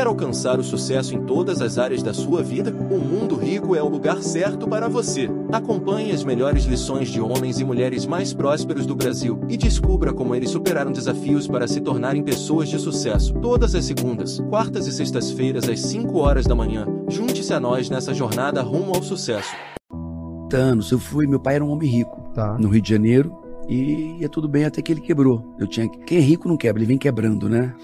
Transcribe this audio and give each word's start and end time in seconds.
Quer 0.00 0.06
alcançar 0.06 0.58
o 0.58 0.64
sucesso 0.64 1.14
em 1.14 1.26
todas 1.26 1.60
as 1.60 1.76
áreas 1.76 2.02
da 2.02 2.14
sua 2.14 2.42
vida? 2.42 2.70
O 2.90 2.98
Mundo 2.98 3.36
Rico 3.36 3.76
é 3.76 3.82
o 3.82 3.88
lugar 3.90 4.22
certo 4.22 4.66
para 4.66 4.88
você. 4.88 5.28
Acompanhe 5.52 6.10
as 6.10 6.24
melhores 6.24 6.64
lições 6.64 7.10
de 7.10 7.20
homens 7.20 7.60
e 7.60 7.64
mulheres 7.64 8.06
mais 8.06 8.32
prósperos 8.32 8.86
do 8.86 8.96
Brasil 8.96 9.38
e 9.46 9.58
descubra 9.58 10.10
como 10.14 10.34
eles 10.34 10.48
superaram 10.48 10.90
desafios 10.90 11.46
para 11.46 11.68
se 11.68 11.82
tornarem 11.82 12.22
pessoas 12.22 12.70
de 12.70 12.78
sucesso. 12.78 13.34
Todas 13.42 13.74
as 13.74 13.84
segundas, 13.84 14.40
quartas 14.48 14.86
e 14.86 14.92
sextas-feiras 14.92 15.68
às 15.68 15.80
5 15.80 16.16
horas 16.16 16.46
da 16.46 16.54
manhã. 16.54 16.86
Junte-se 17.06 17.52
a 17.52 17.60
nós 17.60 17.90
nessa 17.90 18.14
jornada 18.14 18.62
rumo 18.62 18.94
ao 18.94 19.02
sucesso. 19.02 19.54
Anos, 20.54 20.90
eu 20.92 20.98
fui, 20.98 21.26
meu 21.26 21.40
pai 21.40 21.56
era 21.56 21.64
um 21.64 21.68
homem 21.68 21.90
rico, 21.90 22.22
Tá. 22.34 22.56
no 22.58 22.70
Rio 22.70 22.80
de 22.80 22.88
Janeiro, 22.88 23.36
e 23.68 24.16
ia 24.18 24.30
tudo 24.30 24.48
bem 24.48 24.64
até 24.64 24.80
que 24.80 24.92
ele 24.92 25.02
quebrou. 25.02 25.54
Eu 25.58 25.66
tinha 25.66 25.86
quem 25.88 26.16
é 26.16 26.20
rico 26.22 26.48
não 26.48 26.56
quebra, 26.56 26.80
ele 26.80 26.88
vem 26.88 26.96
quebrando, 26.96 27.50
né? 27.50 27.74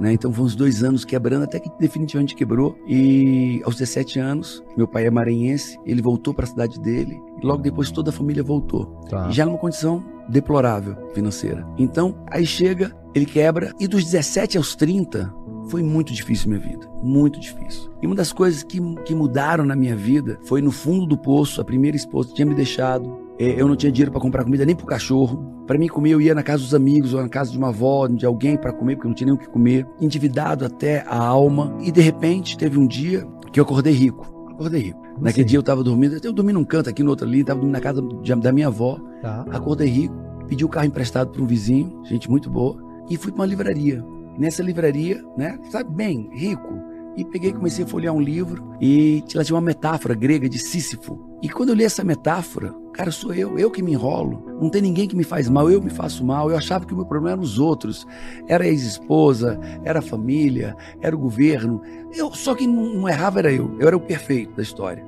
Né? 0.00 0.12
Então 0.12 0.32
foi 0.32 0.44
uns 0.44 0.54
dois 0.54 0.82
anos 0.82 1.04
quebrando 1.04 1.44
até 1.44 1.58
que 1.58 1.70
definitivamente 1.78 2.34
quebrou. 2.34 2.76
E 2.86 3.60
aos 3.64 3.76
17 3.76 4.18
anos, 4.18 4.62
meu 4.76 4.86
pai 4.86 5.06
é 5.06 5.10
maranhense, 5.10 5.78
ele 5.84 6.02
voltou 6.02 6.34
para 6.34 6.44
a 6.44 6.48
cidade 6.48 6.80
dele 6.80 7.20
e 7.40 7.46
logo 7.46 7.62
depois 7.62 7.90
toda 7.90 8.10
a 8.10 8.12
família 8.12 8.42
voltou. 8.42 8.86
Tá. 9.08 9.30
Já 9.30 9.44
numa 9.44 9.58
condição 9.58 10.04
deplorável 10.28 10.96
financeira. 11.14 11.66
Então, 11.78 12.16
aí 12.30 12.46
chega, 12.46 12.96
ele 13.14 13.26
quebra 13.26 13.72
e 13.78 13.86
dos 13.86 14.04
17 14.04 14.56
aos 14.56 14.74
30 14.74 15.32
foi 15.68 15.82
muito 15.82 16.12
difícil 16.12 16.48
minha 16.48 16.60
vida, 16.60 16.86
muito 17.02 17.40
difícil. 17.40 17.90
E 18.02 18.06
uma 18.06 18.14
das 18.14 18.32
coisas 18.32 18.62
que, 18.62 18.78
que 19.04 19.14
mudaram 19.14 19.64
na 19.64 19.74
minha 19.74 19.96
vida 19.96 20.38
foi 20.44 20.60
no 20.60 20.70
fundo 20.70 21.06
do 21.06 21.16
poço, 21.16 21.60
a 21.60 21.64
primeira 21.64 21.96
esposa 21.96 22.34
tinha 22.34 22.46
me 22.46 22.54
deixado. 22.54 23.23
Eh, 23.38 23.54
Eu 23.60 23.66
não 23.68 23.76
tinha 23.76 23.90
dinheiro 23.90 24.10
para 24.12 24.20
comprar 24.20 24.44
comida 24.44 24.64
nem 24.64 24.74
pro 24.76 24.86
cachorro. 24.86 25.52
Para 25.66 25.78
mim 25.78 25.86
comer, 25.88 26.10
eu 26.10 26.20
ia 26.20 26.34
na 26.34 26.42
casa 26.42 26.62
dos 26.62 26.74
amigos 26.74 27.14
ou 27.14 27.22
na 27.22 27.28
casa 27.28 27.50
de 27.50 27.56
uma 27.58 27.68
avó, 27.68 28.06
de 28.06 28.26
alguém 28.26 28.56
para 28.56 28.72
comer, 28.72 28.96
porque 28.96 29.06
eu 29.06 29.10
não 29.10 29.14
tinha 29.16 29.26
nem 29.26 29.34
o 29.34 29.38
que 29.38 29.48
comer. 29.48 29.86
Endividado 30.00 30.64
até 30.64 31.02
a 31.06 31.16
alma. 31.16 31.76
E 31.80 31.90
de 31.90 32.00
repente, 32.00 32.56
teve 32.58 32.78
um 32.78 32.86
dia 32.86 33.26
que 33.52 33.58
eu 33.58 33.64
acordei 33.64 33.92
rico. 33.92 34.26
Acordei 34.50 34.82
rico. 34.82 35.00
Naquele 35.20 35.30
assim? 35.30 35.44
dia 35.44 35.58
eu 35.58 35.62
tava 35.62 35.82
dormindo, 35.82 36.18
eu 36.22 36.32
dormi 36.32 36.52
num 36.52 36.64
canto 36.64 36.90
aqui 36.90 37.02
no 37.02 37.10
outro 37.10 37.26
ali, 37.26 37.42
tava 37.44 37.60
dormindo 37.60 37.74
na 37.74 37.80
casa 37.80 38.02
de- 38.02 38.34
da 38.34 38.52
minha 38.52 38.66
avó. 38.66 38.98
Tá. 39.22 39.44
Acordei 39.52 39.88
rico, 39.88 40.14
pedi 40.48 40.64
o 40.64 40.68
carro 40.68 40.86
emprestado 40.86 41.30
para 41.30 41.40
um 41.42 41.46
vizinho, 41.46 42.00
gente 42.04 42.28
muito 42.28 42.50
boa, 42.50 42.76
e 43.08 43.16
fui 43.16 43.30
para 43.32 43.40
uma 43.42 43.46
livraria. 43.46 44.04
Nessa 44.38 44.62
livraria, 44.62 45.22
né, 45.38 45.56
sabe 45.70 45.88
bem, 45.94 46.28
rico, 46.32 46.74
e 47.16 47.24
peguei 47.24 47.50
e 47.50 47.52
comecei 47.52 47.84
a 47.84 47.88
folhear 47.88 48.12
um 48.12 48.20
livro 48.20 48.72
e 48.80 49.22
lá 49.34 49.44
tinha 49.44 49.54
uma 49.54 49.62
metáfora 49.62 50.14
grega 50.14 50.48
de 50.48 50.58
Sísifo. 50.58 51.16
E 51.44 51.48
quando 51.50 51.68
eu 51.68 51.74
li 51.74 51.84
essa 51.84 52.02
metáfora, 52.02 52.74
cara, 52.94 53.10
sou 53.10 53.34
eu, 53.34 53.58
eu 53.58 53.70
que 53.70 53.82
me 53.82 53.92
enrolo. 53.92 54.42
Não 54.62 54.70
tem 54.70 54.80
ninguém 54.80 55.06
que 55.06 55.14
me 55.14 55.24
faz 55.24 55.46
mal, 55.46 55.70
eu 55.70 55.82
me 55.82 55.90
faço 55.90 56.24
mal. 56.24 56.50
Eu 56.50 56.56
achava 56.56 56.86
que 56.86 56.94
o 56.94 56.96
meu 56.96 57.04
problema 57.04 57.32
eram 57.32 57.42
os 57.42 57.58
outros. 57.58 58.06
Era 58.48 58.64
a 58.64 58.66
ex-esposa, 58.66 59.60
era 59.84 59.98
a 59.98 60.02
família, 60.02 60.74
era 61.02 61.14
o 61.14 61.18
governo. 61.18 61.82
Eu 62.14 62.32
só 62.32 62.54
que 62.54 62.66
não, 62.66 62.94
não 62.94 63.06
errava 63.06 63.40
era 63.40 63.52
eu. 63.52 63.76
Eu 63.78 63.86
era 63.86 63.94
o 63.94 64.00
perfeito 64.00 64.56
da 64.56 64.62
história. 64.62 65.04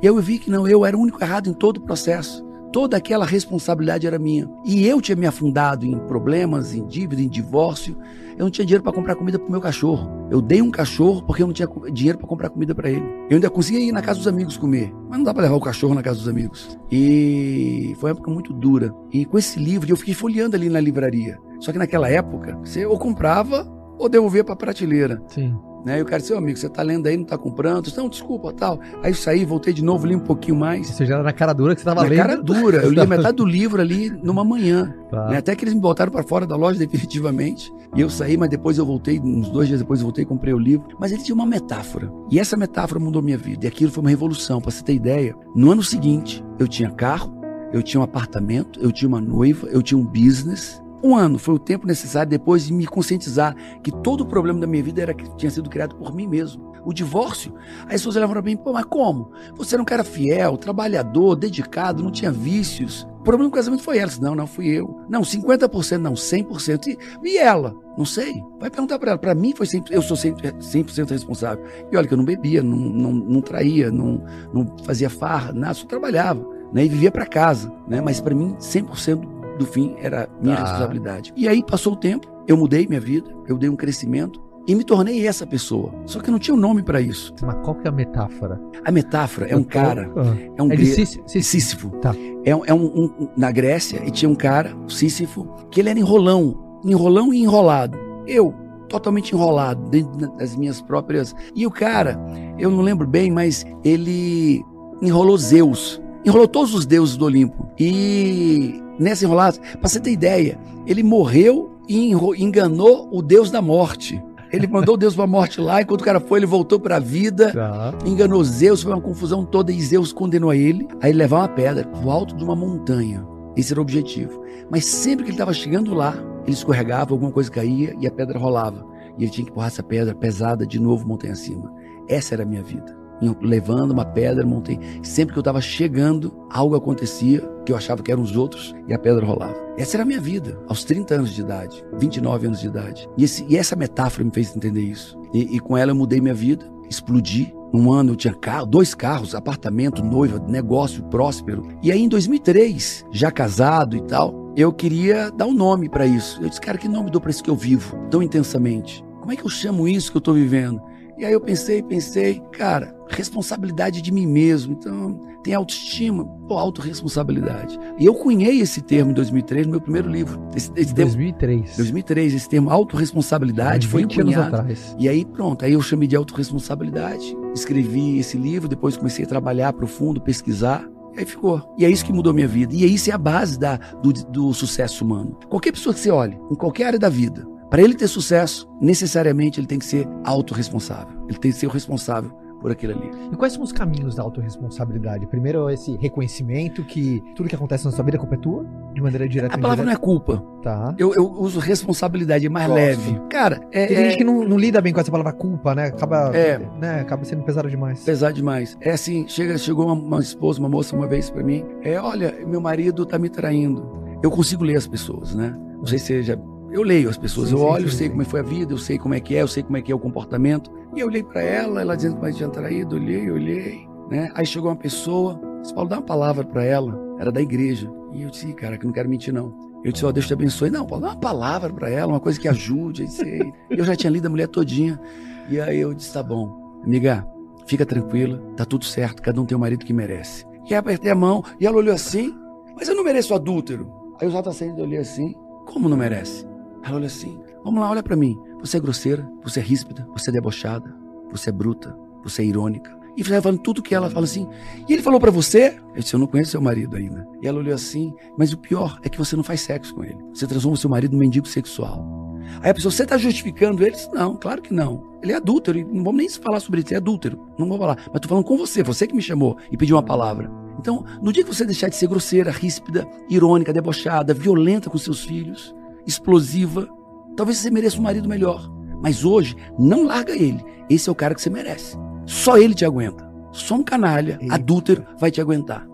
E 0.00 0.06
eu 0.06 0.16
vi 0.20 0.38
que 0.38 0.48
não, 0.48 0.68
eu 0.68 0.86
era 0.86 0.96
o 0.96 1.00
único 1.00 1.20
errado 1.24 1.50
em 1.50 1.52
todo 1.52 1.78
o 1.78 1.84
processo. 1.84 2.48
Toda 2.72 2.96
aquela 2.96 3.24
responsabilidade 3.24 4.06
era 4.06 4.18
minha. 4.18 4.48
E 4.64 4.86
eu 4.86 5.00
tinha 5.00 5.16
me 5.16 5.26
afundado 5.26 5.84
em 5.84 5.98
problemas, 6.06 6.74
em 6.74 6.86
dívida, 6.86 7.20
em 7.20 7.28
divórcio. 7.28 7.96
Eu 8.38 8.44
não 8.44 8.50
tinha 8.50 8.64
dinheiro 8.64 8.82
para 8.82 8.92
comprar 8.92 9.16
comida 9.16 9.38
pro 9.38 9.50
meu 9.50 9.60
cachorro. 9.60 10.28
Eu 10.30 10.40
dei 10.40 10.62
um 10.62 10.70
cachorro 10.70 11.22
porque 11.22 11.42
eu 11.42 11.46
não 11.46 11.52
tinha 11.52 11.68
dinheiro 11.92 12.18
para 12.18 12.28
comprar 12.28 12.48
comida 12.48 12.74
para 12.74 12.88
ele. 12.88 13.04
Eu 13.28 13.34
ainda 13.34 13.50
conseguia 13.50 13.80
ir 13.80 13.92
na 13.92 14.00
casa 14.00 14.18
dos 14.18 14.28
amigos 14.28 14.56
comer, 14.56 14.92
mas 15.08 15.18
não 15.18 15.24
dá 15.24 15.34
para 15.34 15.42
levar 15.42 15.56
o 15.56 15.60
cachorro 15.60 15.94
na 15.94 16.02
casa 16.02 16.18
dos 16.18 16.28
amigos. 16.28 16.78
E 16.90 17.94
foi 17.98 18.10
uma 18.10 18.16
época 18.16 18.30
muito 18.30 18.52
dura. 18.52 18.94
E 19.12 19.24
com 19.24 19.36
esse 19.36 19.58
livro 19.58 19.90
eu 19.90 19.96
fiquei 19.96 20.14
folheando 20.14 20.54
ali 20.54 20.68
na 20.68 20.80
livraria. 20.80 21.38
Só 21.58 21.72
que 21.72 21.78
naquela 21.78 22.08
época, 22.08 22.56
você 22.64 22.86
ou 22.86 22.98
comprava 22.98 23.66
ou 23.98 24.08
devolvia 24.08 24.44
para 24.44 24.56
prateleira. 24.56 25.22
Sim. 25.28 25.54
Né? 25.84 25.98
E 25.98 26.02
o 26.02 26.04
cara 26.04 26.18
disse, 26.18 26.28
seu 26.28 26.38
amigo, 26.38 26.58
você 26.58 26.68
tá 26.68 26.82
lendo 26.82 27.06
aí, 27.06 27.16
não 27.16 27.24
tá 27.24 27.38
comprando? 27.38 27.84
Disse, 27.84 27.96
não, 27.96 28.08
desculpa, 28.08 28.52
tal. 28.52 28.78
Aí 29.02 29.10
eu 29.10 29.14
saí, 29.14 29.44
voltei 29.44 29.72
de 29.72 29.82
novo, 29.82 30.06
li 30.06 30.14
um 30.14 30.20
pouquinho 30.20 30.56
mais. 30.56 30.88
Você 30.88 31.06
já 31.06 31.14
era 31.14 31.22
na 31.22 31.32
cara 31.32 31.52
dura 31.52 31.74
que 31.74 31.80
você 31.80 31.84
tava 31.86 32.02
Na 32.02 32.08
lendo. 32.08 32.18
cara 32.18 32.36
dura. 32.36 32.78
Eu 32.78 32.90
li 32.90 33.06
metade 33.06 33.36
do 33.36 33.44
livro 33.46 33.80
ali 33.80 34.10
numa 34.22 34.44
manhã. 34.44 34.94
Tá. 35.10 35.28
né? 35.28 35.38
Até 35.38 35.56
que 35.56 35.64
eles 35.64 35.74
me 35.74 35.80
botaram 35.80 36.12
para 36.12 36.22
fora 36.22 36.46
da 36.46 36.56
loja 36.56 36.78
definitivamente. 37.14 37.72
E 37.96 38.00
eu 38.00 38.08
saí, 38.10 38.36
mas 38.36 38.48
depois 38.48 38.78
eu 38.78 38.86
voltei, 38.86 39.18
uns 39.18 39.48
dois 39.48 39.66
dias 39.66 39.80
depois 39.80 40.00
eu 40.00 40.04
voltei 40.04 40.22
e 40.22 40.26
comprei 40.26 40.54
o 40.54 40.58
livro. 40.58 40.86
Mas 41.00 41.12
ele 41.12 41.22
tinha 41.22 41.34
uma 41.34 41.46
metáfora. 41.46 42.10
E 42.30 42.38
essa 42.38 42.56
metáfora 42.56 43.00
mudou 43.00 43.20
minha 43.22 43.38
vida. 43.38 43.64
E 43.66 43.68
aquilo 43.68 43.90
foi 43.90 44.02
uma 44.02 44.10
revolução. 44.10 44.60
Para 44.60 44.70
você 44.70 44.82
ter 44.84 44.94
ideia, 44.94 45.34
no 45.56 45.70
ano 45.72 45.82
seguinte, 45.82 46.44
eu 46.58 46.68
tinha 46.68 46.90
carro, 46.90 47.34
eu 47.72 47.82
tinha 47.82 48.00
um 48.00 48.04
apartamento, 48.04 48.78
eu 48.80 48.92
tinha 48.92 49.08
uma 49.08 49.20
noiva, 49.20 49.66
eu 49.68 49.82
tinha 49.82 49.98
um 49.98 50.04
business. 50.04 50.80
Um 51.02 51.16
ano 51.16 51.38
foi 51.38 51.54
o 51.54 51.58
tempo 51.58 51.86
necessário 51.86 52.28
depois 52.28 52.66
de 52.66 52.72
me 52.72 52.86
conscientizar 52.86 53.56
que 53.82 53.90
todo 53.90 54.22
o 54.22 54.26
problema 54.26 54.60
da 54.60 54.66
minha 54.66 54.82
vida 54.82 55.00
era 55.00 55.14
tinha 55.14 55.50
sido 55.50 55.70
criado 55.70 55.96
por 55.96 56.14
mim 56.14 56.26
mesmo. 56.26 56.70
O 56.84 56.92
divórcio. 56.92 57.54
Aí 57.80 57.94
as 57.94 58.00
pessoas 58.00 58.16
olhavam 58.16 58.34
para 58.34 58.42
mim, 58.42 58.56
pô, 58.56 58.72
mas 58.72 58.84
como? 58.84 59.32
Você 59.56 59.74
era 59.74 59.82
um 59.82 59.84
cara 59.84 60.02
fiel, 60.02 60.56
trabalhador, 60.56 61.36
dedicado, 61.36 62.02
não 62.02 62.10
tinha 62.10 62.30
vícios. 62.30 63.06
O 63.20 63.22
problema 63.22 63.50
do 63.50 63.54
casamento 63.54 63.82
foi 63.82 63.98
ela. 63.98 64.10
Não, 64.20 64.34
não 64.34 64.46
fui 64.46 64.66
eu. 64.68 64.98
Não, 65.08 65.20
50%, 65.20 65.98
não, 65.98 66.14
100%. 66.14 66.86
E, 66.88 66.98
e 67.28 67.36
ela? 67.36 67.74
Não 67.98 68.06
sei. 68.06 68.42
Vai 68.58 68.70
perguntar 68.70 68.98
para 68.98 69.10
ela. 69.10 69.18
Para 69.18 69.34
mim 69.34 69.52
foi 69.54 69.66
100%, 69.66 69.90
eu 69.90 70.00
sou 70.00 70.16
100%, 70.16 70.62
100 70.62 71.04
responsável. 71.04 71.62
E 71.92 71.96
olha 71.96 72.08
que 72.08 72.14
eu 72.14 72.18
não 72.18 72.24
bebia, 72.24 72.62
não, 72.62 72.76
não, 72.76 73.12
não 73.12 73.40
traía, 73.42 73.90
não, 73.90 74.24
não 74.54 74.74
fazia 74.84 75.10
farra, 75.10 75.52
nada, 75.52 75.74
só 75.74 75.86
trabalhava. 75.86 76.46
Né, 76.72 76.84
e 76.84 76.88
vivia 76.88 77.10
para 77.10 77.26
casa. 77.26 77.70
Né, 77.86 78.00
mas 78.00 78.20
para 78.20 78.34
mim, 78.34 78.56
100% 78.58 79.39
do 79.60 79.66
fim 79.66 79.94
era 79.98 80.28
minha 80.42 80.56
Tá. 80.56 80.62
responsabilidade. 80.62 81.32
E 81.36 81.46
aí 81.48 81.62
passou 81.64 81.92
o 81.92 81.96
tempo, 81.96 82.26
eu 82.48 82.56
mudei 82.56 82.86
minha 82.86 83.00
vida, 83.00 83.30
eu 83.46 83.56
dei 83.56 83.68
um 83.68 83.76
crescimento 83.76 84.40
e 84.66 84.74
me 84.74 84.82
tornei 84.84 85.26
essa 85.26 85.46
pessoa. 85.46 85.92
Só 86.06 86.20
que 86.20 86.28
eu 86.28 86.32
não 86.32 86.38
tinha 86.38 86.54
um 86.54 86.60
nome 86.60 86.82
para 86.82 87.00
isso. 87.00 87.32
Mas 87.42 87.56
qual 87.64 87.74
que 87.76 87.86
é 87.86 87.90
a 87.90 87.92
metáfora? 87.92 88.60
A 88.84 88.90
metáfora 88.90 89.46
é 89.46 89.56
um 89.56 89.62
cara, 89.64 90.10
Ah. 90.16 90.34
é 90.56 90.62
um 90.62 90.72
É 90.72 90.76
gre- 90.76 91.06
Sísifo? 91.42 91.90
Tá. 92.00 92.14
É, 92.44 92.54
um, 92.56 92.62
é 92.66 92.72
um- 92.74 92.86
um- 93.20 93.28
na 93.36 93.50
Grécia 93.52 94.02
e 94.06 94.10
tinha 94.10 94.28
um 94.28 94.34
cara, 94.34 94.74
o 94.86 94.90
Sísifo, 94.90 95.46
que 95.70 95.80
ele 95.80 95.90
era 95.90 95.98
enrolão, 95.98 96.80
enrolão 96.84 97.32
e 97.34 97.40
enrolado. 97.42 97.98
Eu, 98.26 98.54
totalmente 98.88 99.32
enrolado 99.34 99.88
dentro 99.90 100.16
da- 100.18 100.26
das 100.36 100.56
minhas 100.56 100.80
próprias. 100.82 101.34
E 101.54 101.66
o 101.66 101.70
cara, 101.70 102.18
eu 102.58 102.70
não 102.70 102.80
lembro 102.80 103.06
bem, 103.06 103.30
mas 103.30 103.64
ele 103.84 104.62
enrolou 105.02 105.36
Zeus, 105.38 106.00
enrolou 106.24 106.46
todos 106.48 106.74
os 106.74 106.84
deuses 106.86 107.16
do 107.16 107.24
Olimpo. 107.24 107.68
E 107.78 108.82
nessa 109.00 109.24
enrolada, 109.24 109.58
pra 109.80 109.88
você 109.88 109.98
ter 109.98 110.10
ideia, 110.12 110.58
ele 110.86 111.02
morreu 111.02 111.70
e 111.88 112.12
enganou 112.38 113.08
o 113.10 113.22
deus 113.22 113.50
da 113.50 113.60
morte. 113.60 114.22
Ele 114.52 114.66
mandou 114.66 114.94
o 114.94 114.98
deus 114.98 115.14
pra 115.14 115.26
morte 115.28 115.60
lá, 115.60 115.80
enquanto 115.80 116.00
o 116.00 116.04
cara 116.04 116.18
foi, 116.18 116.40
ele 116.40 116.46
voltou 116.46 116.78
pra 116.80 116.98
vida 116.98 117.52
Tá. 117.52 117.94
enganou 118.04 118.42
Zeus, 118.42 118.82
foi 118.82 118.92
uma 118.92 119.00
confusão 119.00 119.44
toda 119.44 119.70
e 119.72 119.80
Zeus 119.80 120.12
condenou 120.12 120.50
a 120.50 120.56
ele 120.56 120.88
a 121.00 121.08
ele 121.08 121.18
levar 121.18 121.38
uma 121.38 121.48
pedra 121.48 121.84
pro 121.86 122.10
alto 122.10 122.34
de 122.36 122.42
uma 122.42 122.56
montanha. 122.56 123.24
Esse 123.56 123.72
era 123.72 123.80
o 123.80 123.82
objetivo. 123.82 124.42
Mas 124.70 124.84
sempre 124.84 125.24
que 125.24 125.30
ele 125.30 125.36
estava 125.36 125.52
chegando 125.52 125.94
lá, 125.94 126.14
ele 126.44 126.52
escorregava, 126.52 127.12
alguma 127.12 127.30
coisa 127.30 127.50
caía 127.50 127.94
e 128.00 128.06
a 128.06 128.10
pedra 128.10 128.38
rolava. 128.38 128.84
E 129.18 129.22
ele 129.22 129.30
tinha 129.30 129.44
que 129.44 129.50
empurrar 129.50 129.68
essa 129.68 129.82
pedra 129.82 130.14
pesada 130.14 130.66
de 130.66 130.80
novo 130.80 131.06
montanha 131.06 131.32
acima. 131.32 131.72
Essa 132.08 132.34
era 132.34 132.42
a 132.42 132.46
minha 132.46 132.62
vida. 132.62 132.96
Levando 133.42 133.90
uma 133.90 134.04
pedra, 134.04 134.44
montanha. 134.46 134.80
Sempre 135.02 135.32
que 135.34 135.38
eu 135.38 135.42
estava 135.42 135.60
chegando, 135.60 136.32
algo 136.50 136.74
acontecia 136.74 137.40
que 137.64 137.72
eu 137.72 137.76
achava 137.76 138.02
que 138.02 138.10
eram 138.10 138.22
os 138.22 138.36
outros 138.36 138.74
e 138.88 138.94
a 138.94 138.98
pedra 138.98 139.24
rolava. 139.24 139.54
Essa 139.76 139.96
era 139.96 140.02
a 140.02 140.06
minha 140.06 140.20
vida, 140.20 140.58
aos 140.68 140.84
30 140.84 141.14
anos 141.14 141.30
de 141.30 141.40
idade, 141.40 141.84
29 141.98 142.46
anos 142.46 142.60
de 142.60 142.66
idade. 142.66 143.08
E, 143.16 143.24
esse- 143.24 143.44
e 143.48 143.56
essa 143.56 143.76
metáfora 143.76 144.24
me 144.24 144.30
fez 144.32 144.54
entender 144.56 144.80
isso. 144.82 145.18
E, 145.32 145.56
e 145.56 145.60
com 145.60 145.76
ela 145.76 145.90
eu 145.90 145.94
mudei 145.96 146.20
minha 146.20 146.34
vida, 146.34 146.64
explodi. 146.88 147.54
Um 147.72 147.92
ano 147.92 148.12
eu 148.12 148.16
tinha 148.16 148.34
carro, 148.34 148.66
dois 148.66 148.94
carros, 148.94 149.32
apartamento, 149.34 150.02
noiva, 150.04 150.38
negócio 150.48 151.04
próspero. 151.04 151.68
E 151.82 151.92
aí 151.92 152.02
em 152.02 152.08
2003, 152.08 153.06
já 153.12 153.30
casado 153.30 153.96
e 153.96 154.00
tal, 154.02 154.52
eu 154.56 154.72
queria 154.72 155.30
dar 155.30 155.46
um 155.46 155.54
nome 155.54 155.88
pra 155.88 156.04
isso. 156.04 156.42
Eu 156.42 156.48
disse, 156.48 156.60
cara, 156.60 156.76
que 156.76 156.88
nome 156.88 157.10
dou 157.10 157.20
pra 157.20 157.30
isso 157.30 157.44
que 157.44 157.50
eu 157.50 157.54
vivo 157.54 157.96
tão 158.10 158.20
intensamente? 158.22 159.04
Como 159.20 159.30
é 159.30 159.36
que 159.36 159.44
eu 159.44 159.48
chamo 159.48 159.86
isso 159.86 160.10
que 160.10 160.16
eu 160.16 160.20
tô 160.20 160.32
vivendo? 160.32 160.80
E 161.20 161.24
aí 161.26 161.34
eu 161.34 161.40
pensei, 161.40 161.82
pensei, 161.82 162.40
cara, 162.50 162.96
responsabilidade 163.06 164.00
de 164.00 164.10
mim 164.10 164.26
mesmo. 164.26 164.72
Então, 164.72 165.20
tem 165.44 165.52
autoestima, 165.52 166.24
pô, 166.48 166.56
autorresponsabilidade. 166.56 167.78
E 167.98 168.06
eu 168.06 168.14
cunhei 168.14 168.58
esse 168.62 168.80
termo 168.80 169.10
em 169.10 169.14
2003 169.14 169.66
no 169.66 169.72
meu 169.72 169.82
primeiro 169.82 170.08
livro. 170.08 170.40
Esse, 170.56 170.72
esse 170.74 170.94
termo, 170.94 171.10
2003. 171.10 171.76
2003, 171.76 172.34
esse 172.34 172.48
termo 172.48 172.70
autorresponsabilidade 172.70 173.86
foi 173.86 174.00
20 174.00 174.20
anos 174.22 174.34
cunhado. 174.34 174.56
atrás. 174.56 174.96
E 174.98 175.10
aí 175.10 175.26
pronto, 175.26 175.62
aí 175.62 175.74
eu 175.74 175.82
chamei 175.82 176.08
de 176.08 176.16
autorresponsabilidade, 176.16 177.36
escrevi 177.54 178.18
esse 178.18 178.38
livro, 178.38 178.66
depois 178.66 178.96
comecei 178.96 179.26
a 179.26 179.28
trabalhar 179.28 179.74
profundo, 179.74 180.22
pesquisar, 180.22 180.88
e 181.14 181.18
aí 181.18 181.26
ficou. 181.26 181.62
E 181.76 181.84
é 181.84 181.90
isso 181.90 182.02
que 182.02 182.14
mudou 182.14 182.32
minha 182.32 182.48
vida. 182.48 182.74
E 182.74 182.94
isso 182.94 183.10
é 183.10 183.12
a 183.12 183.18
base 183.18 183.58
da, 183.58 183.76
do, 183.76 184.10
do 184.10 184.54
sucesso 184.54 185.04
humano. 185.04 185.38
Qualquer 185.50 185.72
pessoa 185.72 185.92
que 185.92 186.00
você 186.00 186.10
olhe, 186.10 186.38
em 186.50 186.54
qualquer 186.54 186.86
área 186.86 186.98
da 186.98 187.10
vida, 187.10 187.46
para 187.70 187.80
ele 187.82 187.94
ter 187.94 188.08
sucesso, 188.08 188.68
necessariamente 188.80 189.60
ele 189.60 189.66
tem 189.66 189.78
que 189.78 189.84
ser 189.86 190.06
autorresponsável. 190.24 191.16
Ele 191.28 191.38
tem 191.38 191.50
que 191.52 191.56
ser 191.56 191.66
o 191.66 191.70
responsável 191.70 192.30
por 192.60 192.70
aquilo 192.70 192.92
ali. 192.92 193.10
E 193.32 193.36
quais 193.36 193.54
são 193.54 193.62
os 193.62 193.72
caminhos 193.72 194.16
da 194.16 194.22
autorresponsabilidade? 194.22 195.26
Primeiro, 195.28 195.70
esse 195.70 195.96
reconhecimento 195.96 196.84
que 196.84 197.22
tudo 197.34 197.48
que 197.48 197.54
acontece 197.54 197.86
na 197.86 197.90
sua 197.90 198.04
vida 198.04 198.18
a 198.18 198.20
culpa 198.20 198.34
é 198.34 198.38
tua, 198.38 198.66
de 198.92 199.00
maneira 199.00 199.26
direta 199.26 199.54
A 199.54 199.58
palavra 199.58 199.84
não 199.84 199.92
é 199.92 199.96
culpa. 199.96 200.42
Tá. 200.62 200.94
Eu, 200.98 201.14
eu 201.14 201.24
uso 201.30 201.58
responsabilidade, 201.58 202.44
é 202.44 202.48
mais 202.50 202.66
Gosto. 202.66 202.76
leve. 202.76 203.20
Cara, 203.30 203.66
é, 203.72 203.86
Tem 203.86 203.96
é 203.96 204.04
gente 204.10 204.18
que 204.18 204.24
não, 204.24 204.44
não 204.44 204.58
lida 204.58 204.78
bem 204.82 204.92
com 204.92 205.00
essa 205.00 205.10
palavra 205.10 205.32
culpa, 205.32 205.74
né? 205.74 205.86
Acaba, 205.86 206.36
É. 206.36 206.58
né? 206.78 207.00
Acaba 207.00 207.24
sendo 207.24 207.42
pesado 207.44 207.70
demais. 207.70 208.04
pesado 208.04 208.34
demais. 208.34 208.76
É 208.80 208.90
assim, 208.90 209.26
chega, 209.26 209.56
chegou 209.56 209.86
uma, 209.86 209.94
uma 209.94 210.20
esposa, 210.20 210.58
uma 210.58 210.68
moça 210.68 210.94
uma 210.94 211.06
vez 211.06 211.30
pra 211.30 211.42
mim. 211.42 211.64
É, 211.82 211.98
olha, 211.98 212.34
meu 212.46 212.60
marido 212.60 213.06
tá 213.06 213.18
me 213.18 213.30
traindo. 213.30 213.88
Eu 214.22 214.30
consigo 214.30 214.64
ler 214.64 214.76
as 214.76 214.86
pessoas, 214.86 215.34
né? 215.34 215.56
Não 215.78 215.86
sei 215.86 215.98
se 215.98 216.06
você 216.08 216.22
já... 216.24 216.36
Eu 216.72 216.82
leio 216.82 217.08
as 217.10 217.16
pessoas, 217.18 217.48
Sim, 217.48 217.54
eu 217.56 217.60
olho, 217.62 217.88
sim, 217.90 217.96
sei 217.96 218.06
sim. 218.06 218.10
como 218.10 218.22
é 218.22 218.24
foi 218.24 218.40
a 218.40 218.42
vida, 218.44 218.72
eu 218.72 218.78
sei 218.78 218.98
como 218.98 219.14
é 219.14 219.20
que 219.20 219.34
é, 219.34 219.42
eu 219.42 219.48
sei 219.48 219.62
como 219.62 219.76
é 219.76 219.82
que 219.82 219.90
é 219.90 219.94
o 219.94 219.98
comportamento. 219.98 220.70
E 220.94 221.00
eu 221.00 221.06
olhei 221.08 221.22
pra 221.22 221.42
ela, 221.42 221.80
ela 221.80 221.96
dizendo 221.96 222.16
que 222.16 222.22
mais 222.22 222.36
tinha 222.36 222.48
traído, 222.48 222.96
olhei, 222.96 223.30
olhei, 223.30 223.88
né? 224.10 224.30
Aí 224.34 224.46
chegou 224.46 224.70
uma 224.70 224.76
pessoa, 224.76 225.40
disse, 225.60 225.74
Paulo, 225.74 225.88
dá 225.88 225.96
uma 225.96 226.02
palavra 226.02 226.44
pra 226.44 226.64
ela, 226.64 226.98
era 227.18 227.30
da 227.32 227.40
igreja. 227.40 227.90
E 228.12 228.22
eu 228.22 228.30
disse, 228.30 228.48
"Ih, 228.48 228.54
cara, 228.54 228.76
que 228.76 228.84
não 228.86 228.92
quero 228.92 229.08
mentir 229.08 229.32
não. 229.32 229.54
Eu 229.84 229.92
disse, 229.92 230.04
ó, 230.04 230.12
Deus 230.12 230.26
te 230.26 230.32
abençoe. 230.32 230.68
Não, 230.70 230.84
Paulo, 230.86 231.04
dá 231.04 231.12
uma 231.12 231.20
palavra 231.20 231.72
pra 231.72 231.88
ela, 231.88 232.12
uma 232.12 232.20
coisa 232.20 232.38
que 232.38 232.46
ajude. 232.48 233.02
Eu, 233.02 233.08
disse, 233.08 233.52
eu 233.70 233.84
já 233.84 233.96
tinha 233.96 234.10
lido 234.10 234.26
a 234.26 234.30
mulher 234.30 234.46
todinha. 234.48 235.00
E 235.48 235.60
aí 235.60 235.80
eu 235.80 235.94
disse, 235.94 236.12
tá 236.12 236.22
bom, 236.22 236.80
amiga, 236.84 237.26
fica 237.66 237.86
tranquila, 237.86 238.38
tá 238.56 238.64
tudo 238.64 238.84
certo, 238.84 239.22
cada 239.22 239.40
um 239.40 239.44
tem 239.46 239.56
o 239.56 239.60
marido 239.60 239.84
que 239.84 239.92
merece. 239.92 240.44
E 240.68 240.74
aí 240.74 240.78
apertei 240.78 241.10
a 241.10 241.14
mão, 241.14 241.42
e 241.60 241.66
ela 241.66 241.76
olhou 241.76 241.94
assim, 241.94 242.34
mas 242.76 242.88
eu 242.88 242.94
não 242.94 243.02
mereço 243.04 243.34
adúltero. 243.34 243.90
Aí 244.20 244.28
o 244.28 244.30
Jota 244.30 244.52
saindo, 244.52 244.78
eu 244.80 244.84
olhei 244.84 244.98
assim, 244.98 245.34
como 245.66 245.88
não 245.88 245.96
merece? 245.96 246.46
Ela 246.82 246.96
olhou 246.96 247.06
assim, 247.06 247.40
vamos 247.64 247.80
lá, 247.80 247.90
olha 247.90 248.02
pra 248.02 248.16
mim. 248.16 248.38
Você 248.60 248.76
é 248.76 248.80
grosseira, 248.80 249.28
você 249.42 249.60
é 249.60 249.62
ríspida, 249.62 250.06
você 250.12 250.30
é 250.30 250.32
debochada, 250.32 250.94
você 251.30 251.50
é 251.50 251.52
bruta, 251.52 251.96
você 252.22 252.42
é 252.42 252.46
irônica. 252.46 252.98
E 253.16 253.24
falando 253.24 253.58
tudo 253.58 253.82
que 253.82 253.94
ela 253.94 254.08
fala 254.08 254.24
assim. 254.24 254.48
E 254.88 254.92
ele 254.92 255.02
falou 255.02 255.20
pra 255.20 255.30
você? 255.30 255.78
Eu 255.94 256.00
disse, 256.00 256.14
eu 256.14 256.20
não 256.20 256.26
conheço 256.26 256.52
seu 256.52 256.60
marido 256.60 256.96
ainda. 256.96 257.26
E 257.42 257.46
ela 257.46 257.58
olhou 257.58 257.74
assim, 257.74 258.14
mas 258.38 258.52
o 258.52 258.58
pior 258.58 258.98
é 259.02 259.08
que 259.08 259.18
você 259.18 259.36
não 259.36 259.42
faz 259.42 259.60
sexo 259.60 259.94
com 259.94 260.04
ele. 260.04 260.16
Você 260.32 260.46
transforma 260.46 260.76
seu 260.76 260.88
marido 260.88 261.12
num 261.12 261.18
mendigo 261.18 261.46
sexual. 261.46 262.20
Aí 262.62 262.70
a 262.70 262.74
pessoa, 262.74 262.90
você 262.90 263.04
tá 263.04 263.18
justificando 263.18 263.84
ele? 263.84 263.96
Não, 264.12 264.36
claro 264.36 264.62
que 264.62 264.72
não. 264.72 265.18
Ele 265.22 265.32
é 265.32 265.36
adúltero, 265.36 265.78
não 265.92 266.02
vamos 266.02 266.16
nem 266.16 266.30
falar 266.30 266.60
sobre 266.60 266.80
isso, 266.80 266.88
ele 266.88 266.94
é 266.94 266.98
adúltero. 266.98 267.46
Não 267.58 267.68
vou 267.68 267.78
falar. 267.78 267.98
Mas 268.12 268.20
tô 268.20 268.28
falando 268.28 268.44
com 268.44 268.56
você, 268.56 268.82
você 268.82 269.06
que 269.06 269.14
me 269.14 269.22
chamou 269.22 269.56
e 269.70 269.76
pediu 269.76 269.96
uma 269.96 270.02
palavra. 270.02 270.50
Então, 270.78 271.04
no 271.20 271.32
dia 271.32 271.44
que 271.44 271.54
você 271.54 271.64
deixar 271.64 271.88
de 271.88 271.96
ser 271.96 272.06
grosseira, 272.06 272.50
ríspida, 272.50 273.06
irônica, 273.28 273.72
debochada, 273.72 274.32
violenta 274.32 274.88
com 274.88 274.96
seus 274.96 275.22
filhos, 275.22 275.74
explosiva, 276.06 276.88
talvez 277.36 277.58
você 277.58 277.70
mereça 277.70 277.98
um 277.98 278.02
marido 278.02 278.28
melhor. 278.28 278.70
Mas 279.02 279.24
hoje, 279.24 279.56
não 279.78 280.04
larga 280.04 280.32
ele. 280.32 280.62
Esse 280.88 281.08
é 281.08 281.12
o 281.12 281.14
cara 281.14 281.34
que 281.34 281.40
você 281.40 281.50
merece. 281.50 281.96
Só 282.26 282.58
ele 282.58 282.74
te 282.74 282.84
aguenta. 282.84 283.28
Só 283.52 283.76
um 283.76 283.82
canalha, 283.82 284.38
Eita. 284.40 284.54
adúltero, 284.54 285.04
vai 285.18 285.30
te 285.30 285.40
aguentar. 285.40 285.86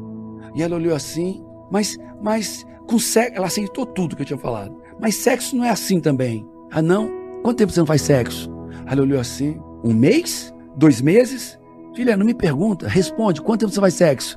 E 0.55 0.63
ela 0.63 0.77
olhou 0.77 0.95
assim, 0.95 1.45
mas, 1.71 1.97
mas, 2.23 2.67
com 2.89 2.99
sexo, 2.99 3.37
ela 3.37 3.47
aceitou 3.47 3.87
tudo 3.87 4.17
que 4.17 4.23
eu 4.23 4.27
tinha 4.27 4.39
falado. 4.39 4.77
Mas 5.01 5.15
sexo 5.15 5.57
não 5.57 5.65
é 5.65 5.71
assim 5.71 6.01
também. 6.01 6.47
Ah, 6.71 6.83
não? 6.83 7.11
Quanto 7.43 7.59
tempo 7.59 7.73
você 7.73 7.81
não 7.81 7.87
faz 7.87 8.03
sexo? 8.03 8.51
Ela 8.87 9.03
olhou 9.03 9.21
assim, 9.21 9.61
um 9.85 9.93
mês? 9.93 10.53
Dois 10.77 11.01
meses? 11.01 11.59
Filha, 11.95 12.17
não 12.17 12.27
me 12.27 12.35
pergunta, 12.35 12.87
responde, 12.89 13.41
quanto 13.41 13.61
tempo 13.61 13.73
você 13.73 13.81
faz 13.81 13.95
sexo? 13.95 14.37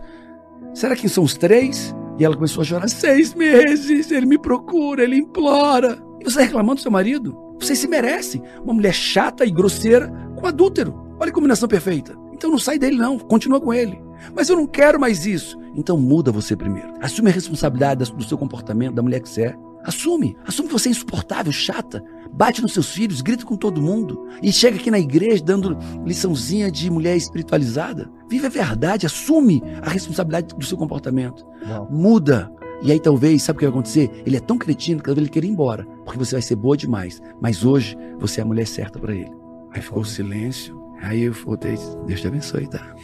Será 0.74 0.96
que 0.96 1.10
são 1.10 1.24
os 1.24 1.34
três? 1.34 1.94
E 2.20 2.26
ela 2.26 2.36
começou 2.36 2.62
a 2.62 2.66
chorar, 2.66 2.90
seis 2.90 3.34
meses, 3.34 4.12
ele 4.12 4.26
me 4.26 4.38
procura, 4.38 5.04
ele 5.04 5.16
implora. 5.16 5.98
E 6.20 6.26
você 6.26 6.44
reclamando 6.44 6.76
do 6.76 6.82
seu 6.82 6.92
marido? 6.92 7.36
Você 7.60 7.76
se 7.76 7.88
merece. 7.88 8.42
Uma 8.62 8.74
mulher 8.74 8.94
chata 8.94 9.46
e 9.46 9.52
grosseira 9.52 10.12
com 10.36 10.46
adúltero. 10.46 11.16
Olha 11.18 11.32
a 11.32 11.34
combinação 11.34 11.68
perfeita. 11.68 12.18
Então 12.34 12.52
não 12.52 12.60
sai 12.60 12.78
dele 12.78 12.98
não, 12.98 13.18
continua 13.18 13.60
com 13.60 13.74
ele. 13.74 14.02
Mas 14.36 14.50
eu 14.50 14.58
não 14.58 14.68
quero 14.68 15.00
mais 15.00 15.26
isso. 15.26 15.58
Então 15.76 15.98
muda 15.98 16.32
você 16.32 16.56
primeiro. 16.56 16.94
Assume 17.02 17.30
a 17.30 17.34
responsabilidade 17.34 18.12
do 18.12 18.24
seu 18.24 18.38
comportamento, 18.38 18.96
da 18.96 19.02
mulher 19.02 19.22
que 19.22 19.30
você 19.30 19.44
é. 19.44 19.56
Assume. 19.84 20.36
Assume 20.46 20.68
que 20.68 20.74
você 20.74 20.90
é 20.90 20.92
insuportável, 20.92 21.52
chata. 21.52 22.04
Bate 22.32 22.62
nos 22.62 22.74
seus 22.74 22.92
filhos, 22.92 23.22
grita 23.22 23.46
com 23.46 23.56
todo 23.56 23.82
mundo. 23.82 24.28
E 24.42 24.52
chega 24.52 24.78
aqui 24.78 24.92
na 24.92 25.00
igreja 25.00 25.44
dando 25.44 25.78
liçãozinha 26.06 26.72
de 26.72 26.90
mulher 26.90 27.16
espiritualizada. 27.16 28.10
Vive 28.30 28.46
a 28.46 28.50
verdade, 28.50 29.06
assume 29.06 29.64
a 29.82 29.90
responsabilidade 29.90 30.56
do 30.56 30.66
seu 30.66 30.78
comportamento. 30.78 31.46
Uau. 31.68 31.88
Muda. 31.92 32.52
E 32.82 32.92
aí 32.92 33.00
talvez, 33.00 33.44
sabe 33.44 33.58
o 33.58 33.60
que 33.60 33.66
vai 33.66 33.74
acontecer? 33.74 34.10
Ele 34.26 34.38
é 34.38 34.40
tão 34.40 34.58
cretino 34.58 35.00
que 35.00 35.06
talvez 35.06 35.24
ele 35.24 35.32
queira 35.32 35.48
ir 35.48 35.52
embora. 35.52 35.86
Porque 36.06 36.20
você 36.20 36.36
vai 36.36 36.42
ser 36.42 36.56
boa 36.56 36.78
demais. 36.78 37.22
Mas 37.42 37.66
hoje 37.66 37.98
você 38.20 38.42
é 38.42 38.44
a 38.44 38.48
mulher 38.48 38.68
certa 38.68 39.00
pra 39.00 39.14
ele. 39.14 39.32
Aí 39.72 39.82
ficou 39.82 40.02
o 40.02 40.06
silêncio. 40.06 40.80
Aí 41.02 41.24
eu 41.24 41.34
voltei, 41.34 41.78
Deus 42.06 42.22
te 42.22 42.28
abençoe, 42.28 42.68
tá? 42.68 42.96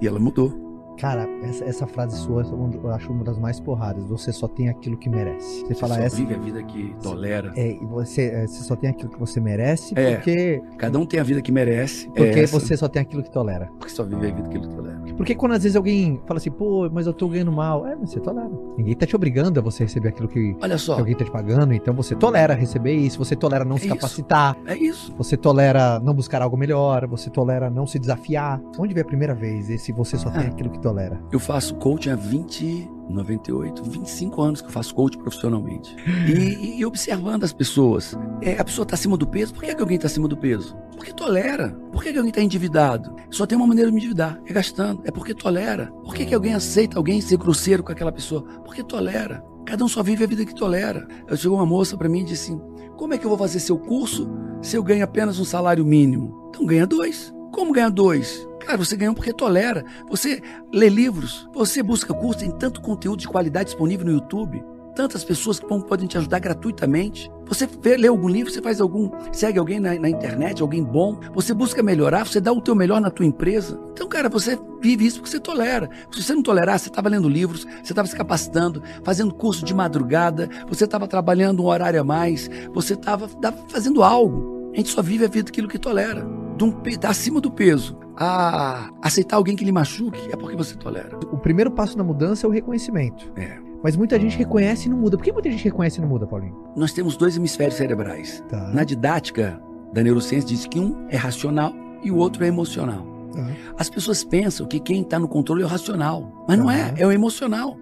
E 0.00 0.06
ela 0.06 0.18
mudou. 0.18 0.69
Cara, 1.00 1.26
essa, 1.42 1.64
essa 1.64 1.86
frase 1.86 2.16
sua 2.18 2.42
eu 2.42 2.90
acho 2.90 3.10
uma 3.10 3.24
das 3.24 3.38
mais 3.38 3.58
porradas. 3.58 4.04
Você 4.04 4.32
só 4.32 4.46
tem 4.46 4.68
aquilo 4.68 4.96
que 4.98 5.08
merece. 5.08 5.60
Você 5.60 5.66
Você 5.68 5.74
fala 5.74 5.94
só 5.94 6.00
essa. 6.02 6.16
vive 6.16 6.34
a 6.34 6.38
vida 6.38 6.62
que 6.62 6.94
tolera. 7.02 7.52
É, 7.56 7.72
e 7.72 7.84
você, 7.86 8.22
é, 8.26 8.46
você 8.46 8.62
só 8.62 8.76
tem 8.76 8.90
aquilo 8.90 9.10
que 9.10 9.18
você 9.18 9.40
merece 9.40 9.94
É. 9.96 10.14
porque, 10.16 10.62
Cada 10.76 10.98
um 10.98 11.06
tem 11.06 11.18
a 11.18 11.22
vida 11.22 11.40
que 11.40 11.50
merece. 11.50 12.06
porque 12.08 12.40
é 12.40 12.46
você 12.46 12.76
só 12.76 12.88
tem 12.88 13.00
aquilo 13.02 13.22
que 13.22 13.30
tolera. 13.30 13.66
Porque 13.78 13.92
só 13.92 14.04
vive 14.04 14.26
a 14.26 14.34
vida 14.34 14.48
que 14.48 14.56
ele 14.58 14.68
tolera. 14.68 14.99
Porque 15.20 15.34
quando 15.34 15.52
às 15.52 15.62
vezes 15.62 15.76
alguém 15.76 16.18
fala 16.26 16.38
assim, 16.38 16.50
pô, 16.50 16.88
mas 16.90 17.06
eu 17.06 17.12
tô 17.12 17.28
ganhando 17.28 17.52
mal. 17.52 17.86
É, 17.86 17.94
mas 17.94 18.08
você 18.10 18.18
tolera. 18.20 18.48
Ninguém 18.78 18.96
tá 18.96 19.04
te 19.04 19.14
obrigando 19.14 19.60
a 19.60 19.62
você 19.62 19.84
receber 19.84 20.08
aquilo 20.08 20.26
que, 20.26 20.56
Olha 20.62 20.76
que 20.76 20.80
só, 20.80 20.98
alguém 20.98 21.14
tá 21.14 21.26
te 21.26 21.30
pagando. 21.30 21.74
Então 21.74 21.92
você 21.92 22.14
tolera 22.16 22.54
receber 22.54 22.94
isso, 22.94 23.18
você 23.18 23.36
tolera 23.36 23.62
não 23.62 23.76
É 23.76 23.80
se 23.80 23.86
isso. 23.86 23.94
capacitar, 23.96 24.56
é 24.66 24.74
isso. 24.74 25.14
você 25.18 25.36
tolera 25.36 26.00
não 26.00 26.14
buscar 26.14 26.40
algo 26.40 26.56
melhor, 26.56 27.06
você 27.06 27.28
tolera 27.28 27.68
não 27.68 27.86
se 27.86 27.98
desafiar. 27.98 28.58
Onde 28.78 28.94
vem 28.94 29.02
a 29.02 29.06
primeira 29.06 29.34
vez 29.34 29.68
esse 29.68 29.92
você 29.92 30.16
só 30.16 30.30
tem 30.30 30.44
Ah. 30.44 30.48
aquilo 30.48 30.70
que 30.70 30.80
tolera? 30.80 31.20
Eu 31.30 31.38
faço 31.38 31.74
coaching 31.74 32.10
há 32.10 32.16
20, 32.16 32.90
98, 33.10 33.82
25 33.82 34.42
anos 34.42 34.60
que 34.60 34.68
eu 34.68 34.72
faço 34.72 34.94
coaching 34.94 35.18
profissionalmente. 35.18 35.94
E, 36.26 36.78
e 36.78 36.84
observando 36.84 37.44
as 37.44 37.52
pessoas. 37.52 38.16
É, 38.40 38.58
a 38.58 38.64
pessoa 38.64 38.84
está 38.84 38.94
acima 38.94 39.16
do 39.16 39.26
peso. 39.26 39.52
Por 39.52 39.64
que, 39.64 39.74
que 39.74 39.80
alguém 39.80 39.96
está 39.96 40.06
acima 40.06 40.28
do 40.28 40.36
peso? 40.36 40.76
Porque 40.96 41.12
tolera. 41.12 41.70
Por 41.92 42.02
que, 42.02 42.12
que 42.12 42.18
alguém 42.18 42.30
está 42.30 42.42
endividado? 42.42 43.14
Só 43.30 43.46
tem 43.46 43.56
uma 43.56 43.66
maneira 43.66 43.90
de 43.90 43.94
me 43.94 44.00
endividar. 44.00 44.40
É 44.46 44.52
gastando. 44.52 45.02
É 45.04 45.10
porque 45.10 45.34
tolera. 45.34 45.86
Por 46.04 46.14
que, 46.14 46.24
que 46.24 46.34
alguém 46.34 46.54
aceita 46.54 46.98
alguém 46.98 47.20
ser 47.20 47.36
grosseiro 47.36 47.82
com 47.82 47.92
aquela 47.92 48.12
pessoa? 48.12 48.42
Porque 48.64 48.82
tolera. 48.82 49.44
Cada 49.66 49.84
um 49.84 49.88
só 49.88 50.02
vive 50.02 50.24
a 50.24 50.26
vida 50.26 50.44
que 50.44 50.54
tolera. 50.54 51.06
Eu 51.28 51.36
chegou 51.36 51.56
uma 51.56 51.66
moça 51.66 51.96
para 51.96 52.08
mim 52.08 52.20
e 52.20 52.24
disse 52.24 52.52
assim: 52.52 52.60
Como 52.96 53.14
é 53.14 53.18
que 53.18 53.24
eu 53.24 53.28
vou 53.28 53.38
fazer 53.38 53.60
seu 53.60 53.78
curso 53.78 54.28
se 54.60 54.76
eu 54.76 54.82
ganho 54.82 55.04
apenas 55.04 55.38
um 55.38 55.44
salário 55.44 55.84
mínimo? 55.84 56.48
Então 56.48 56.66
ganha 56.66 56.86
dois. 56.86 57.32
Como 57.52 57.72
ganhar 57.72 57.90
dois? 57.90 58.46
Cara, 58.60 58.76
você 58.76 58.96
ganha 58.96 59.12
porque 59.12 59.32
tolera. 59.32 59.84
Você 60.08 60.42
lê 60.72 60.88
livros, 60.88 61.48
você 61.52 61.82
busca 61.82 62.14
curso, 62.14 62.40
tem 62.40 62.50
tanto 62.50 62.80
conteúdo 62.80 63.20
de 63.20 63.28
qualidade 63.28 63.70
disponível 63.70 64.06
no 64.06 64.12
YouTube. 64.12 64.62
Tantas 64.94 65.24
pessoas 65.24 65.58
que 65.58 65.66
podem 65.66 66.06
te 66.06 66.18
ajudar 66.18 66.40
gratuitamente. 66.40 67.30
Você 67.46 67.66
vê, 67.66 67.96
lê 67.96 68.08
algum 68.08 68.28
livro, 68.28 68.52
você 68.52 68.60
faz 68.60 68.80
algum, 68.80 69.10
segue 69.32 69.58
alguém 69.58 69.80
na, 69.80 69.94
na 69.94 70.10
internet, 70.10 70.60
alguém 70.60 70.82
bom. 70.82 71.18
Você 71.32 71.54
busca 71.54 71.82
melhorar, 71.82 72.26
você 72.26 72.40
dá 72.40 72.52
o 72.52 72.60
teu 72.60 72.74
melhor 72.74 73.00
na 73.00 73.10
tua 73.10 73.24
empresa. 73.24 73.80
Então, 73.92 74.08
cara, 74.08 74.28
você 74.28 74.58
vive 74.80 75.06
isso 75.06 75.18
porque 75.18 75.30
você 75.30 75.40
tolera. 75.40 75.88
Se 76.10 76.22
você 76.22 76.34
não 76.34 76.42
tolerar, 76.42 76.78
você 76.78 76.88
estava 76.88 77.08
lendo 77.08 77.28
livros, 77.28 77.64
você 77.82 77.92
estava 77.92 78.08
se 78.08 78.16
capacitando, 78.16 78.82
fazendo 79.02 79.34
curso 79.34 79.64
de 79.64 79.72
madrugada, 79.72 80.50
você 80.68 80.84
estava 80.84 81.06
trabalhando 81.06 81.62
um 81.62 81.66
horário 81.66 82.00
a 82.00 82.04
mais, 82.04 82.50
você 82.72 82.94
estava 82.94 83.28
fazendo 83.68 84.02
algo. 84.02 84.70
A 84.74 84.76
gente 84.76 84.90
só 84.90 85.02
vive 85.02 85.24
a 85.24 85.28
vida 85.28 85.44
daquilo 85.44 85.68
que 85.68 85.78
tolera. 85.78 86.49
De 86.60 86.64
um, 86.64 86.74
acima 87.08 87.40
do 87.40 87.50
peso. 87.50 87.96
A 88.18 88.90
aceitar 89.00 89.36
alguém 89.36 89.56
que 89.56 89.64
lhe 89.64 89.72
machuque 89.72 90.28
é 90.30 90.36
porque 90.36 90.54
você 90.54 90.74
tolera. 90.74 91.16
O 91.32 91.38
primeiro 91.38 91.70
passo 91.70 91.96
na 91.96 92.04
mudança 92.04 92.46
é 92.46 92.48
o 92.50 92.52
reconhecimento. 92.52 93.32
É. 93.34 93.58
Mas 93.82 93.96
muita 93.96 94.20
gente 94.20 94.36
reconhece 94.36 94.86
e 94.86 94.90
não 94.90 94.98
muda. 94.98 95.16
Por 95.16 95.24
que 95.24 95.32
muita 95.32 95.50
gente 95.50 95.64
reconhece 95.64 95.96
e 95.96 96.02
não 96.02 96.08
muda, 96.08 96.26
Paulinho? 96.26 96.54
Nós 96.76 96.92
temos 96.92 97.16
dois 97.16 97.34
hemisférios 97.34 97.76
cerebrais. 97.76 98.44
Tá. 98.50 98.58
Na 98.74 98.84
didática 98.84 99.58
da 99.94 100.02
neurociência 100.02 100.50
diz 100.50 100.66
que 100.66 100.78
um 100.78 101.06
é 101.08 101.16
racional 101.16 101.72
e 102.02 102.10
o 102.10 102.16
outro 102.16 102.44
é 102.44 102.48
emocional. 102.48 103.06
Tá. 103.32 103.46
As 103.78 103.88
pessoas 103.88 104.22
pensam 104.22 104.66
que 104.66 104.78
quem 104.80 105.00
está 105.00 105.18
no 105.18 105.28
controle 105.28 105.62
é 105.62 105.64
o 105.64 105.68
racional, 105.68 106.44
mas 106.46 106.58
não 106.58 106.70
é, 106.70 106.92
é 106.98 107.06
o 107.06 107.10
emocional. 107.10 107.74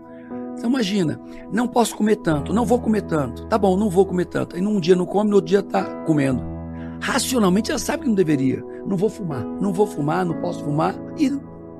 Então 0.56 0.70
imagina, 0.70 1.20
não 1.52 1.66
posso 1.66 1.96
comer 1.96 2.16
tanto, 2.16 2.52
não 2.52 2.64
vou 2.64 2.78
comer 2.78 3.02
tanto. 3.02 3.44
Tá 3.46 3.58
bom, 3.58 3.76
não 3.76 3.90
vou 3.90 4.06
comer 4.06 4.26
tanto. 4.26 4.54
Aí 4.54 4.62
num 4.62 4.78
dia 4.78 4.94
não 4.94 5.04
come, 5.04 5.30
no 5.30 5.36
outro 5.36 5.48
dia 5.48 5.64
tá 5.64 5.82
comendo. 6.04 6.57
Racionalmente 7.00 7.70
ela 7.70 7.78
sabe 7.78 8.02
que 8.02 8.08
não 8.08 8.14
deveria. 8.14 8.64
Não 8.86 8.96
vou 8.96 9.08
fumar, 9.08 9.44
não 9.44 9.72
vou 9.72 9.86
fumar, 9.86 10.24
não 10.24 10.40
posso 10.40 10.64
fumar. 10.64 10.94
E 11.18 11.30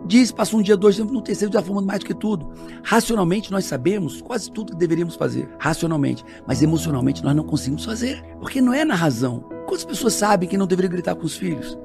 diz, 0.06 0.30
passa 0.30 0.56
um 0.56 0.62
dia, 0.62 0.76
dois 0.76 0.98
no 0.98 1.22
terceiro 1.22 1.52
já 1.52 1.62
fumando 1.62 1.86
mais 1.86 2.00
do 2.00 2.06
que 2.06 2.14
tudo. 2.14 2.50
Racionalmente 2.82 3.50
nós 3.50 3.64
sabemos 3.64 4.20
quase 4.20 4.50
tudo 4.50 4.72
que 4.72 4.78
deveríamos 4.78 5.16
fazer. 5.16 5.48
Racionalmente. 5.58 6.24
Mas 6.46 6.62
emocionalmente 6.62 7.22
nós 7.22 7.34
não 7.34 7.44
conseguimos 7.44 7.84
fazer. 7.84 8.22
Porque 8.40 8.60
não 8.60 8.72
é 8.72 8.84
na 8.84 8.94
razão. 8.94 9.44
Quantas 9.66 9.84
pessoas 9.84 10.14
sabem 10.14 10.48
que 10.48 10.56
não 10.56 10.66
deveriam 10.66 10.90
gritar 10.90 11.14
com 11.14 11.26
os 11.26 11.36
filhos? 11.36 11.78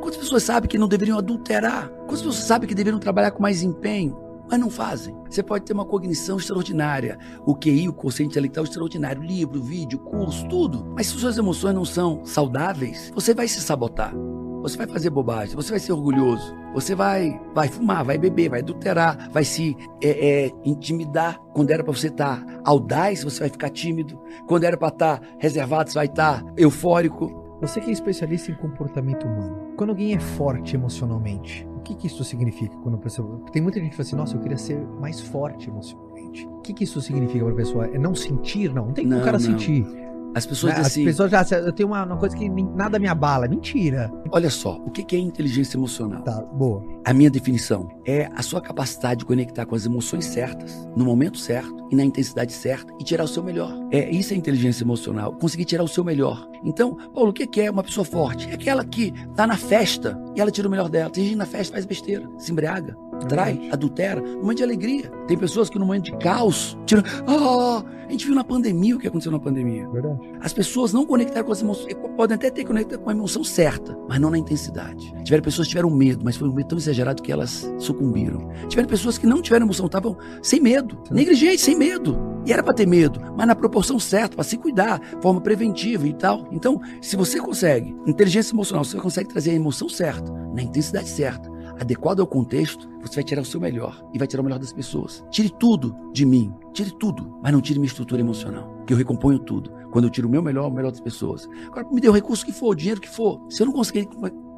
Quantas 0.00 0.18
pessoas 0.18 0.42
sabem 0.42 0.68
que 0.68 0.78
não 0.78 0.88
deveriam 0.88 1.18
adulterar? 1.18 1.88
Quantas 2.06 2.22
pessoas 2.22 2.36
sabem 2.36 2.68
que 2.68 2.74
deveriam 2.74 2.98
trabalhar 2.98 3.30
com 3.30 3.42
mais 3.42 3.62
empenho? 3.62 4.29
Mas 4.50 4.58
não 4.58 4.68
fazem. 4.68 5.14
Você 5.30 5.42
pode 5.42 5.64
ter 5.64 5.72
uma 5.72 5.84
cognição 5.84 6.36
extraordinária. 6.36 7.18
O 7.46 7.54
QI, 7.54 7.88
o 7.88 7.92
consciente 7.92 8.32
intelectual 8.32 8.64
extraordinário. 8.64 9.22
Livro, 9.22 9.62
vídeo, 9.62 9.98
curso, 10.00 10.46
tudo. 10.48 10.84
Mas 10.96 11.06
se 11.06 11.12
suas 11.12 11.38
emoções 11.38 11.74
não 11.74 11.84
são 11.84 12.24
saudáveis, 12.24 13.12
você 13.14 13.32
vai 13.32 13.46
se 13.46 13.60
sabotar. 13.60 14.12
você 14.60 14.76
vai 14.76 14.86
fazer 14.86 15.08
bobagem, 15.08 15.56
você 15.56 15.70
vai 15.70 15.80
ser 15.80 15.92
orgulhoso, 15.92 16.54
você 16.74 16.94
vai, 16.94 17.40
vai 17.54 17.66
fumar, 17.68 18.04
vai 18.04 18.18
beber, 18.18 18.50
vai 18.50 18.60
adulterar, 18.60 19.30
vai 19.30 19.42
se 19.42 19.74
é, 20.02 20.08
é, 20.10 20.52
intimidar. 20.64 21.38
Quando 21.54 21.70
era 21.70 21.82
para 21.82 21.94
você 21.94 22.08
estar 22.08 22.44
tá 22.44 22.60
audaz, 22.64 23.24
você 23.24 23.40
vai 23.40 23.48
ficar 23.48 23.70
tímido. 23.70 24.20
Quando 24.46 24.64
era 24.64 24.76
para 24.76 24.88
estar 24.88 25.20
tá 25.20 25.26
reservado, 25.38 25.90
você 25.90 25.94
vai 25.94 26.06
estar 26.06 26.42
tá 26.42 26.52
eufórico. 26.56 27.40
Você 27.60 27.80
que 27.80 27.90
é 27.90 27.92
especialista 27.92 28.50
em 28.50 28.54
comportamento 28.54 29.26
humano, 29.26 29.74
quando 29.76 29.90
alguém 29.90 30.14
é 30.14 30.18
forte 30.18 30.74
emocionalmente, 30.74 31.66
o 31.80 31.82
que, 31.82 31.94
que 31.94 32.06
isso 32.06 32.22
significa? 32.22 32.76
Quando 32.76 32.96
a 32.96 32.98
pessoa... 32.98 33.40
Tem 33.52 33.60
muita 33.60 33.80
gente 33.80 33.90
que 33.90 33.96
fala 33.96 34.06
assim, 34.06 34.16
nossa, 34.16 34.36
eu 34.36 34.40
queria 34.40 34.58
ser 34.58 34.78
mais 35.00 35.20
forte 35.20 35.68
emocionalmente. 35.68 36.46
O 36.46 36.60
que, 36.60 36.72
que 36.74 36.84
isso 36.84 37.00
significa 37.00 37.44
para 37.44 37.54
a 37.54 37.56
pessoa? 37.56 37.86
É 37.86 37.98
não 37.98 38.14
sentir? 38.14 38.72
Não, 38.72 38.86
não 38.86 38.92
tem 38.92 39.08
como 39.08 39.18
o 39.18 39.24
cara 39.24 39.38
não. 39.38 39.44
sentir. 39.44 39.86
As 40.34 40.46
pessoas 40.46 40.74
né? 40.74 40.80
assim, 40.80 41.00
As 41.00 41.06
pessoas 41.06 41.30
já. 41.30 41.44
Eu 41.58 41.72
tenho 41.72 41.88
uma, 41.88 42.04
uma, 42.04 42.16
coisa 42.16 42.36
que 42.36 42.48
nada 42.48 42.98
me 42.98 43.08
abala. 43.08 43.48
Mentira. 43.48 44.10
Olha 44.30 44.50
só, 44.50 44.76
o 44.76 44.90
que 44.90 45.16
é 45.16 45.18
inteligência 45.18 45.76
emocional? 45.76 46.22
Tá, 46.22 46.40
boa. 46.42 46.82
A 47.04 47.12
minha 47.12 47.30
definição 47.30 47.88
é 48.06 48.30
a 48.34 48.42
sua 48.42 48.60
capacidade 48.60 49.20
de 49.20 49.24
conectar 49.24 49.66
com 49.66 49.74
as 49.74 49.86
emoções 49.86 50.26
certas, 50.26 50.88
no 50.96 51.04
momento 51.04 51.38
certo 51.38 51.88
e 51.90 51.96
na 51.96 52.04
intensidade 52.04 52.52
certa 52.52 52.92
e 53.00 53.04
tirar 53.04 53.24
o 53.24 53.28
seu 53.28 53.42
melhor. 53.42 53.72
É 53.90 54.08
isso 54.10 54.32
é 54.32 54.36
inteligência 54.36 54.84
emocional, 54.84 55.32
conseguir 55.32 55.64
tirar 55.64 55.82
o 55.82 55.88
seu 55.88 56.04
melhor. 56.04 56.48
Então, 56.64 56.94
Paulo, 57.12 57.30
o 57.30 57.32
que 57.32 57.60
é 57.60 57.70
uma 57.70 57.82
pessoa 57.82 58.04
forte? 58.04 58.48
É 58.50 58.54
aquela 58.54 58.84
que 58.84 59.12
tá 59.34 59.46
na 59.46 59.56
festa 59.56 60.20
e 60.36 60.40
ela 60.40 60.50
tira 60.50 60.68
o 60.68 60.70
melhor 60.70 60.88
dela. 60.88 61.10
Tem 61.10 61.24
gente 61.24 61.36
na 61.36 61.46
festa 61.46 61.72
faz 61.72 61.84
besteira, 61.84 62.28
se 62.38 62.52
embriaga, 62.52 62.96
trai, 63.26 63.68
adultera, 63.72 64.20
no 64.20 64.40
momento 64.40 64.58
de 64.58 64.62
alegria. 64.64 65.10
Tem 65.26 65.36
pessoas 65.36 65.70
que 65.70 65.78
no 65.78 65.86
momento 65.86 66.04
de 66.04 66.18
caos 66.18 66.76
tiram. 66.86 67.02
Ah, 67.26 67.84
a 68.10 68.12
gente 68.12 68.26
viu 68.26 68.34
na 68.34 68.42
pandemia 68.42 68.96
o 68.96 68.98
que 68.98 69.06
aconteceu 69.06 69.30
na 69.30 69.38
pandemia. 69.38 69.88
Verdade. 69.88 70.18
As 70.40 70.52
pessoas 70.52 70.92
não 70.92 71.06
conectaram 71.06 71.46
com 71.46 71.52
as 71.52 71.62
emoções. 71.62 71.94
Podem 72.16 72.34
até 72.34 72.50
ter 72.50 72.64
conectado 72.64 73.00
com 73.00 73.08
a 73.08 73.12
emoção 73.12 73.44
certa, 73.44 73.96
mas 74.08 74.20
não 74.20 74.30
na 74.30 74.38
intensidade. 74.38 75.14
Tiveram 75.22 75.44
pessoas 75.44 75.68
que 75.68 75.70
tiveram 75.70 75.90
medo, 75.90 76.24
mas 76.24 76.36
foi 76.36 76.48
um 76.48 76.52
medo 76.52 76.68
tão 76.68 76.78
exagerado 76.78 77.22
que 77.22 77.30
elas 77.30 77.72
sucumbiram. 77.78 78.50
Tiveram 78.68 78.88
pessoas 78.88 79.16
que 79.16 79.26
não 79.26 79.40
tiveram 79.40 79.64
emoção, 79.64 79.86
estavam 79.86 80.16
sem 80.42 80.60
medo, 80.60 80.98
Sim. 81.06 81.14
negligentes, 81.14 81.60
sem 81.60 81.76
medo. 81.76 82.18
E 82.46 82.52
era 82.52 82.62
para 82.62 82.74
ter 82.74 82.86
medo, 82.86 83.20
mas 83.36 83.46
na 83.46 83.54
proporção 83.54 83.98
certa, 83.98 84.34
para 84.34 84.44
se 84.44 84.56
cuidar, 84.56 85.00
forma 85.20 85.40
preventiva 85.40 86.06
e 86.08 86.14
tal. 86.14 86.48
Então, 86.50 86.80
se 87.00 87.14
você 87.16 87.38
consegue, 87.38 87.94
inteligência 88.06 88.54
emocional, 88.54 88.84
você 88.84 88.96
consegue 88.96 89.28
trazer 89.28 89.50
a 89.50 89.54
emoção 89.54 89.88
certa, 89.88 90.32
na 90.54 90.62
intensidade 90.62 91.08
certa, 91.08 91.49
adequado 91.80 92.20
ao 92.20 92.26
contexto, 92.26 92.86
você 93.00 93.16
vai 93.16 93.24
tirar 93.24 93.40
o 93.40 93.44
seu 93.44 93.58
melhor 93.58 94.04
e 94.12 94.18
vai 94.18 94.28
tirar 94.28 94.42
o 94.42 94.44
melhor 94.44 94.58
das 94.58 94.72
pessoas. 94.72 95.24
Tire 95.30 95.48
tudo 95.48 95.96
de 96.12 96.26
mim, 96.26 96.52
tire 96.74 96.90
tudo, 96.92 97.38
mas 97.42 97.52
não 97.52 97.60
tire 97.60 97.78
minha 97.78 97.88
estrutura 97.88 98.20
emocional, 98.20 98.84
que 98.86 98.92
eu 98.92 98.98
recomponho 98.98 99.38
tudo. 99.38 99.70
Quando 99.90 100.04
eu 100.04 100.10
tiro 100.10 100.28
o 100.28 100.30
meu 100.30 100.42
melhor, 100.42 100.68
o 100.68 100.70
melhor 100.70 100.90
das 100.90 101.00
pessoas. 101.00 101.48
Agora, 101.68 101.88
me 101.90 102.00
dê 102.00 102.08
o 102.08 102.12
recurso 102.12 102.44
que 102.44 102.52
for, 102.52 102.68
o 102.68 102.74
dinheiro 102.74 103.00
que 103.00 103.08
for. 103.08 103.40
Se 103.48 103.62
eu 103.62 103.66
não 103.66 103.72
conseguir 103.72 104.08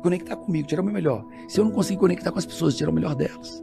conectar 0.02 0.36
comigo, 0.36 0.66
tirar 0.66 0.82
o 0.82 0.84
meu 0.84 0.92
melhor. 0.92 1.24
Se 1.48 1.60
eu 1.60 1.64
não 1.64 1.70
conseguir 1.70 2.00
conectar 2.00 2.32
com 2.32 2.38
as 2.38 2.46
pessoas, 2.46 2.76
tirar 2.76 2.90
o 2.90 2.92
melhor 2.92 3.14
delas. 3.14 3.62